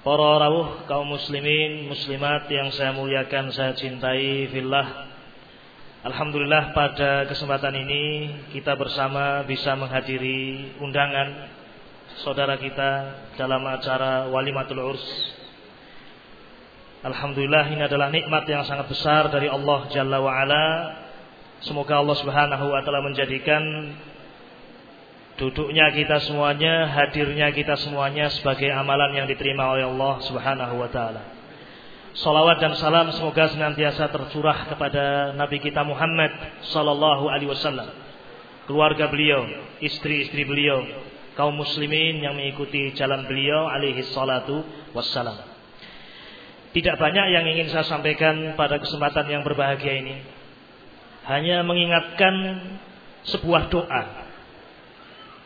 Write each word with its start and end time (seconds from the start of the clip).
Para 0.00 0.40
rawuh 0.40 0.88
kaum 0.88 1.12
muslimin, 1.12 1.84
muslimat 1.84 2.48
yang 2.48 2.72
saya 2.72 2.96
muliakan, 2.96 3.52
saya 3.52 3.76
cintai 3.76 4.48
fillah. 4.48 5.12
Alhamdulillah 6.08 6.72
pada 6.72 7.28
kesempatan 7.28 7.76
ini 7.84 8.32
kita 8.48 8.80
bersama 8.80 9.44
bisa 9.44 9.76
menghadiri 9.76 10.72
undangan 10.80 11.52
saudara 12.24 12.56
kita 12.56 13.12
dalam 13.36 13.60
acara 13.68 14.24
Walimatul 14.32 14.80
Urs. 14.80 15.04
Alhamdulillah 17.04 17.68
ini 17.68 17.84
adalah 17.84 18.08
nikmat 18.08 18.48
yang 18.48 18.64
sangat 18.64 18.88
besar 18.88 19.28
dari 19.28 19.52
Allah 19.52 19.84
Jalla 19.92 20.16
wa 20.16 20.32
ala. 20.32 20.64
Semoga 21.60 22.00
Allah 22.00 22.16
Subhanahu 22.16 22.72
wa 22.72 22.80
taala 22.80 23.04
menjadikan 23.04 23.60
duduknya 25.40 25.88
kita 25.96 26.20
semuanya, 26.28 26.84
hadirnya 26.92 27.48
kita 27.56 27.80
semuanya 27.80 28.28
sebagai 28.28 28.68
amalan 28.68 29.16
yang 29.16 29.26
diterima 29.26 29.72
oleh 29.72 29.88
Allah 29.88 30.20
Subhanahu 30.28 30.76
wa 30.76 30.92
taala. 30.92 31.24
Salawat 32.12 32.60
dan 32.60 32.76
salam 32.76 33.08
semoga 33.16 33.48
senantiasa 33.48 34.12
tercurah 34.12 34.68
kepada 34.68 35.32
Nabi 35.32 35.64
kita 35.64 35.80
Muhammad 35.80 36.28
sallallahu 36.68 37.32
alaihi 37.32 37.48
wasallam, 37.48 37.88
keluarga 38.68 39.08
beliau, 39.08 39.48
istri-istri 39.80 40.44
beliau, 40.44 40.84
kaum 41.40 41.56
muslimin 41.56 42.20
yang 42.20 42.36
mengikuti 42.36 42.92
jalan 42.92 43.24
beliau 43.24 43.64
alaihi 43.72 44.04
salatu 44.12 44.60
wassalam. 44.92 45.40
Tidak 46.76 47.00
banyak 47.00 47.26
yang 47.32 47.48
ingin 47.48 47.72
saya 47.72 47.88
sampaikan 47.88 48.54
pada 48.60 48.76
kesempatan 48.76 49.26
yang 49.26 49.42
berbahagia 49.42 50.04
ini. 50.04 50.20
Hanya 51.26 51.64
mengingatkan 51.66 52.34
sebuah 53.26 53.72
doa 53.72 54.29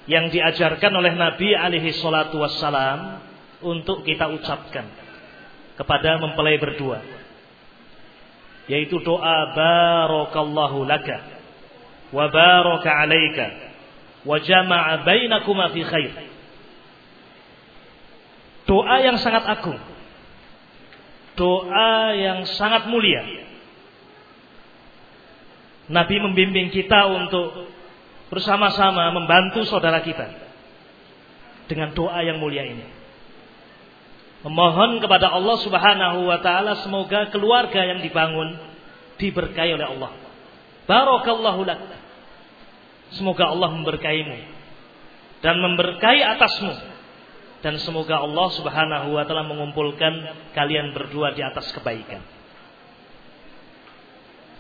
yang 0.05 0.29
diajarkan 0.29 0.93
oleh 0.93 1.17
Nabi 1.17 1.57
alaihi 1.57 1.97
salatu 1.97 2.41
wassalam 2.43 3.25
untuk 3.65 4.05
kita 4.05 4.29
ucapkan 4.29 4.85
kepada 5.75 6.21
mempelai 6.21 6.61
berdua 6.61 7.01
yaitu 8.65 8.97
doa 9.01 9.53
barakallahu 9.53 10.89
laka 10.89 11.21
wa 12.13 12.29
baraka 12.33 12.89
alaika 12.89 13.47
wa 14.25 14.41
jama'a 14.41 15.05
bainakuma 15.05 15.69
fi 15.73 15.81
khair. 15.85 16.13
Doa 18.65 18.97
yang 19.05 19.21
sangat 19.21 19.45
agung 19.45 19.77
doa 21.35 22.15
yang 22.15 22.47
sangat 22.55 22.87
mulia. 22.87 23.23
Nabi 25.91 26.17
membimbing 26.17 26.73
kita 26.73 27.05
untuk 27.13 27.69
bersama-sama 28.33 29.13
membantu 29.13 29.65
saudara 29.69 30.01
kita 30.01 30.29
dengan 31.69 31.93
doa 31.93 32.21
yang 32.25 32.41
mulia 32.41 32.65
ini. 32.65 32.85
Memohon 34.45 35.01
kepada 35.01 35.33
Allah 35.33 35.57
Subhanahu 35.65 36.29
wa 36.29 36.39
taala 36.45 36.85
semoga 36.85 37.33
keluarga 37.33 37.81
yang 37.81 38.05
dibangun 38.05 38.61
diberkahi 39.17 39.73
oleh 39.73 39.89
Allah. 39.89 40.13
Barakallahu 40.85 41.65
lak. 41.65 41.81
Semoga 43.17 43.49
Allah 43.49 43.73
memberkahimu 43.73 44.37
dan 45.41 45.61
memberkahi 45.61 46.21
atasmu 46.37 46.75
dan 47.65 47.81
semoga 47.81 48.21
Allah 48.21 48.49
Subhanahu 48.53 49.17
wa 49.17 49.25
taala 49.25 49.49
mengumpulkan 49.49 50.13
kalian 50.53 50.93
berdua 50.93 51.33
di 51.33 51.41
atas 51.41 51.73
kebaikan. 51.73 52.21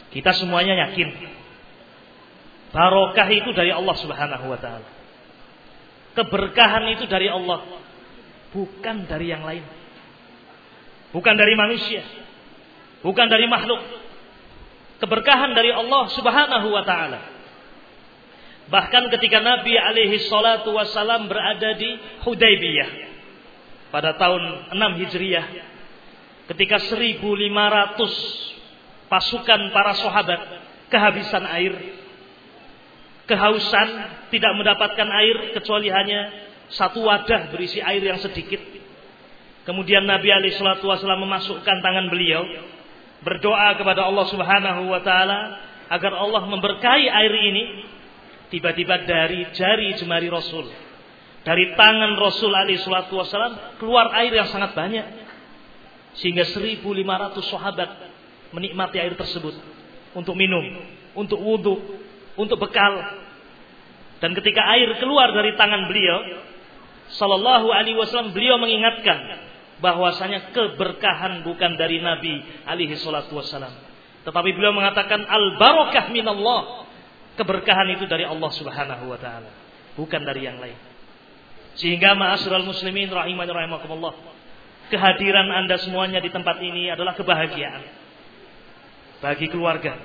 Kita 0.08 0.32
semuanya 0.32 0.88
yakin 0.88 1.12
Barokah 2.74 3.30
itu 3.30 3.54
dari 3.54 3.70
Allah 3.70 3.94
Subhanahu 3.94 4.50
wa 4.50 4.58
taala. 4.58 4.82
Keberkahan 6.18 6.90
itu 6.98 7.06
dari 7.06 7.30
Allah, 7.30 7.62
bukan 8.50 9.06
dari 9.06 9.30
yang 9.30 9.46
lain. 9.46 9.62
Bukan 11.14 11.38
dari 11.38 11.54
manusia. 11.54 12.02
Bukan 13.06 13.30
dari 13.30 13.46
makhluk. 13.46 13.78
Keberkahan 14.98 15.54
dari 15.54 15.70
Allah 15.70 16.10
Subhanahu 16.18 16.74
wa 16.74 16.82
taala. 16.82 17.22
Bahkan 18.66 19.06
ketika 19.14 19.38
Nabi 19.38 19.78
alaihi 19.78 20.26
salatu 20.26 20.74
wasalam 20.74 21.30
berada 21.30 21.78
di 21.78 21.94
Hudaybiyah 22.26 22.90
pada 23.94 24.18
tahun 24.18 24.74
6 24.74 25.00
Hijriah 25.04 25.46
ketika 26.50 26.82
1500 26.82 29.06
pasukan 29.06 29.60
para 29.70 29.94
sahabat 30.00 30.40
kehabisan 30.88 31.44
air 31.46 31.76
kehausan, 33.24 33.88
tidak 34.28 34.52
mendapatkan 34.56 35.08
air 35.08 35.56
kecuali 35.56 35.88
hanya 35.88 36.32
satu 36.72 37.04
wadah 37.04 37.52
berisi 37.52 37.80
air 37.80 38.00
yang 38.00 38.20
sedikit. 38.20 38.60
Kemudian 39.64 40.04
Nabi 40.04 40.28
Ali 40.28 40.52
Shallallahu 40.52 40.84
Wasallam 40.84 41.24
memasukkan 41.24 41.76
tangan 41.80 42.12
beliau 42.12 42.44
berdoa 43.24 43.80
kepada 43.80 44.04
Allah 44.04 44.26
Subhanahu 44.28 44.92
Wa 44.92 45.00
Taala 45.00 45.40
agar 45.88 46.12
Allah 46.20 46.42
memberkahi 46.44 47.06
air 47.08 47.34
ini. 47.52 47.64
Tiba-tiba 48.44 49.02
dari 49.08 49.50
jari 49.50 49.98
jemari 49.98 50.30
Rasul, 50.30 50.68
dari 51.42 51.74
tangan 51.74 52.14
Rasul 52.14 52.52
Ali 52.54 52.76
Shallallahu 52.78 53.24
Wasallam 53.24 53.54
keluar 53.80 54.12
air 54.14 54.30
yang 54.30 54.46
sangat 54.46 54.76
banyak, 54.76 55.02
sehingga 56.20 56.46
1.500 56.46 56.78
sahabat 57.50 57.90
menikmati 58.54 59.02
air 59.02 59.16
tersebut 59.18 59.58
untuk 60.14 60.38
minum, 60.38 60.62
untuk 61.18 61.40
wudhu, 61.42 61.98
untuk 62.38 62.58
bekal. 62.58 63.22
Dan 64.22 64.32
ketika 64.32 64.62
air 64.72 64.88
keluar 65.02 65.34
dari 65.34 65.52
tangan 65.58 65.90
beliau, 65.90 66.18
Sallallahu 67.14 67.68
Alaihi 67.70 67.98
Wasallam 68.00 68.32
beliau 68.32 68.56
mengingatkan 68.56 69.44
bahwasanya 69.84 70.54
keberkahan 70.54 71.42
bukan 71.44 71.76
dari 71.76 71.98
Nabi 72.00 72.40
alaihi 72.64 72.96
salatu 72.96 73.36
wasallam. 73.36 73.74
Tetapi 74.24 74.50
beliau 74.56 74.72
mengatakan 74.72 75.24
al 75.26 75.60
barokah 75.60 76.08
minallah. 76.08 76.88
Keberkahan 77.34 77.98
itu 77.98 78.06
dari 78.06 78.22
Allah 78.22 78.46
Subhanahu 78.54 79.10
wa 79.10 79.18
taala, 79.18 79.50
bukan 79.98 80.22
dari 80.22 80.46
yang 80.46 80.62
lain. 80.62 80.78
Sehingga 81.74 82.14
ma'asyiral 82.14 82.62
muslimin 82.62 83.10
rahimani 83.10 83.50
rahimakumullah. 83.50 84.14
Kehadiran 84.86 85.50
Anda 85.50 85.82
semuanya 85.82 86.22
di 86.22 86.30
tempat 86.30 86.62
ini 86.62 86.94
adalah 86.94 87.18
kebahagiaan 87.18 87.82
bagi 89.18 89.50
keluarga, 89.50 89.98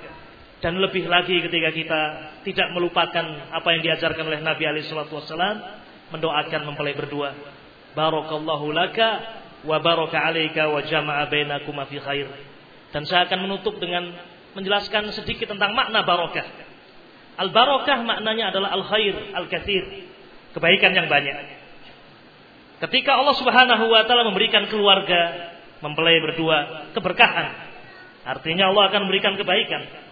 dan 0.60 0.76
lebih 0.76 1.08
lagi 1.08 1.40
ketika 1.40 1.72
kita 1.72 2.00
tidak 2.44 2.68
melupakan 2.76 3.24
apa 3.48 3.68
yang 3.72 3.80
diajarkan 3.80 4.28
oleh 4.28 4.44
Nabi 4.44 4.68
alaihi 4.68 4.92
wasallam, 4.92 5.56
mendoakan 6.12 6.60
mempelai 6.68 6.92
berdua. 6.92 7.32
Barakallahu 7.96 8.68
laka 8.68 9.08
wa 9.64 9.80
baraka 9.80 10.20
alaika 10.20 10.68
wa 10.68 10.84
jama'a 10.84 11.32
bainakuma 11.32 11.88
fi 11.88 11.96
khair. 11.96 12.28
Dan 12.92 13.08
saya 13.08 13.24
akan 13.24 13.48
menutup 13.48 13.80
dengan 13.80 14.12
menjelaskan 14.52 15.08
sedikit 15.16 15.48
tentang 15.48 15.72
makna 15.72 16.04
barokah. 16.04 16.44
Al 17.40 17.48
barokah 17.48 18.04
maknanya 18.04 18.52
adalah 18.52 18.76
al 18.76 18.84
khair, 18.84 19.16
al 19.32 19.48
kathir, 19.48 20.12
kebaikan 20.52 20.92
yang 20.92 21.08
banyak. 21.08 21.56
Ketika 22.84 23.16
Allah 23.16 23.32
Subhanahu 23.32 23.84
wa 23.88 24.04
taala 24.04 24.28
memberikan 24.28 24.68
keluarga 24.68 25.56
mempelai 25.80 26.20
berdua 26.20 26.92
keberkahan, 26.92 27.48
artinya 28.28 28.68
Allah 28.68 28.92
akan 28.92 29.08
memberikan 29.08 29.40
kebaikan 29.40 30.09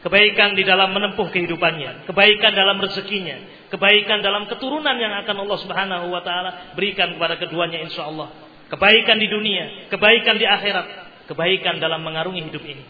kebaikan 0.00 0.56
di 0.56 0.64
dalam 0.64 0.92
menempuh 0.96 1.28
kehidupannya, 1.28 2.08
kebaikan 2.08 2.52
dalam 2.56 2.80
rezekinya, 2.80 3.68
kebaikan 3.68 4.24
dalam 4.24 4.48
keturunan 4.48 4.96
yang 4.96 5.12
akan 5.24 5.36
Allah 5.44 5.58
Subhanahu 5.60 6.06
wa 6.08 6.22
taala 6.24 6.72
berikan 6.72 7.16
kepada 7.16 7.36
keduanya 7.36 7.84
insyaallah. 7.84 8.50
Kebaikan 8.70 9.18
di 9.18 9.26
dunia, 9.26 9.90
kebaikan 9.90 10.38
di 10.38 10.46
akhirat, 10.46 10.86
kebaikan 11.26 11.82
dalam 11.82 12.00
mengarungi 12.06 12.48
hidup 12.48 12.62
ini. 12.62 12.84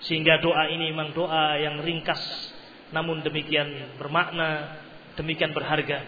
Sehingga 0.00 0.40
doa 0.40 0.72
ini 0.72 0.96
memang 0.96 1.12
doa 1.12 1.60
yang 1.60 1.84
ringkas 1.84 2.20
namun 2.90 3.22
demikian 3.22 3.98
bermakna, 3.98 4.80
demikian 5.14 5.54
berharga. 5.54 6.02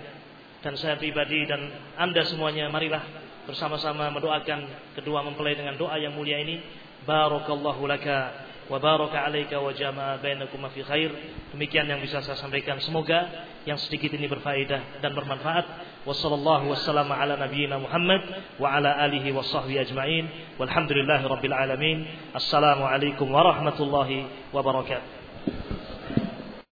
Dan 0.62 0.78
saya 0.78 0.94
pribadi 0.94 1.42
dan 1.46 1.70
Anda 1.98 2.22
semuanya 2.26 2.70
marilah 2.70 3.02
bersama-sama 3.46 4.10
mendoakan 4.14 4.94
kedua 4.94 5.26
mempelai 5.26 5.58
dengan 5.58 5.74
doa 5.74 5.98
yang 5.98 6.14
mulia 6.14 6.38
ini. 6.38 6.62
Barakallahu 7.02 7.82
laka 7.90 8.30
wa 8.72 8.80
baraka 8.80 9.28
alaika 9.28 9.60
wa 9.60 9.68
jama'a 9.68 10.16
bainakum 10.24 10.64
fi 10.72 10.80
khair. 10.80 11.12
Demikian 11.52 11.84
yang 11.92 12.00
bisa 12.00 12.24
saya 12.24 12.40
sampaikan. 12.40 12.80
Semoga 12.80 13.28
yang 13.68 13.76
sedikit 13.76 14.16
ini 14.16 14.32
berfaedah 14.32 15.04
dan 15.04 15.12
bermanfaat. 15.12 15.92
Wassallallahu 16.08 16.72
ala 17.20 17.36
Muhammad 17.76 18.24
wa 18.56 18.72
ala 18.72 18.96
alihi 19.04 19.28
ajma'in. 19.76 20.56
Alamin. 21.52 22.08
Warahmatullahi 23.28 24.48
wabarakatuh. 24.56 25.71